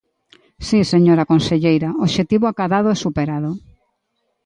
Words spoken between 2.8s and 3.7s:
e superado.